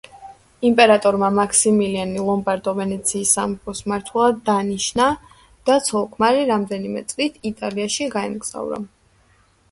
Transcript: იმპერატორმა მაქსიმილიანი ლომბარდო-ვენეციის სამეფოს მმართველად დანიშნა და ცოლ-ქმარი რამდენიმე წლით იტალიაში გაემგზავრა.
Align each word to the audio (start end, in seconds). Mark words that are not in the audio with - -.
იმპერატორმა 0.67 1.27
მაქსიმილიანი 1.39 2.21
ლომბარდო-ვენეციის 2.29 3.33
სამეფოს 3.37 3.81
მმართველად 3.87 4.39
დანიშნა 4.49 5.05
და 5.71 5.75
ცოლ-ქმარი 5.89 6.47
რამდენიმე 6.53 7.03
წლით 7.11 7.37
იტალიაში 7.51 8.09
გაემგზავრა. 8.17 8.81